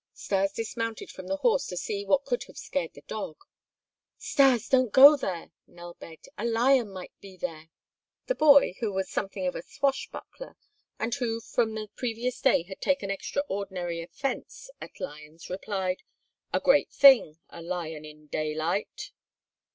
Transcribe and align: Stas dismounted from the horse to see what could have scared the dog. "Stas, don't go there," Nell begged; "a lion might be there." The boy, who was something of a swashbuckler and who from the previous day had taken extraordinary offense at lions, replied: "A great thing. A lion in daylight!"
Stas 0.15 0.51
dismounted 0.51 1.11
from 1.11 1.27
the 1.27 1.35
horse 1.37 1.67
to 1.67 1.77
see 1.77 2.03
what 2.07 2.25
could 2.25 2.45
have 2.45 2.57
scared 2.57 2.93
the 2.95 3.01
dog. 3.03 3.37
"Stas, 4.17 4.67
don't 4.67 4.91
go 4.91 5.15
there," 5.15 5.51
Nell 5.67 5.93
begged; 5.93 6.27
"a 6.39 6.43
lion 6.43 6.89
might 6.89 7.11
be 7.19 7.37
there." 7.37 7.69
The 8.25 8.33
boy, 8.33 8.73
who 8.79 8.91
was 8.91 9.11
something 9.11 9.45
of 9.45 9.55
a 9.55 9.61
swashbuckler 9.61 10.57
and 10.97 11.13
who 11.13 11.39
from 11.39 11.75
the 11.75 11.87
previous 11.95 12.41
day 12.41 12.63
had 12.63 12.81
taken 12.81 13.11
extraordinary 13.11 14.01
offense 14.01 14.71
at 14.81 14.99
lions, 14.99 15.51
replied: 15.51 16.01
"A 16.51 16.59
great 16.59 16.91
thing. 16.91 17.37
A 17.51 17.61
lion 17.61 18.03
in 18.03 18.25
daylight!" 18.25 19.11